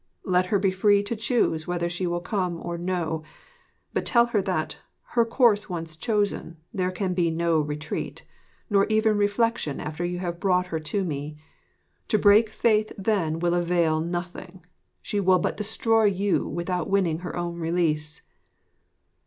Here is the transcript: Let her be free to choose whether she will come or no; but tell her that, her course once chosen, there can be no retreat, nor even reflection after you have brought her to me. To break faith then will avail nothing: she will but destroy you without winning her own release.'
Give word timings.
Let 0.25 0.47
her 0.47 0.57
be 0.57 0.71
free 0.71 1.03
to 1.03 1.15
choose 1.15 1.67
whether 1.67 1.87
she 1.87 2.07
will 2.07 2.21
come 2.21 2.59
or 2.59 2.75
no; 2.75 3.21
but 3.93 4.03
tell 4.03 4.25
her 4.25 4.41
that, 4.41 4.79
her 5.09 5.23
course 5.25 5.69
once 5.69 5.95
chosen, 5.95 6.57
there 6.73 6.89
can 6.89 7.13
be 7.13 7.29
no 7.29 7.59
retreat, 7.61 8.25
nor 8.67 8.87
even 8.87 9.15
reflection 9.15 9.79
after 9.79 10.03
you 10.03 10.17
have 10.17 10.39
brought 10.39 10.65
her 10.73 10.79
to 10.79 11.03
me. 11.03 11.37
To 12.07 12.17
break 12.17 12.49
faith 12.49 12.91
then 12.97 13.37
will 13.37 13.53
avail 13.53 13.99
nothing: 14.01 14.65
she 15.03 15.19
will 15.19 15.37
but 15.37 15.55
destroy 15.55 16.05
you 16.05 16.47
without 16.47 16.89
winning 16.89 17.19
her 17.19 17.35
own 17.35 17.59
release.' 17.59 18.23